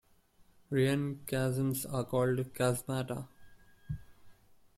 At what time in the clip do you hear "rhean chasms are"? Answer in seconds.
0.71-2.03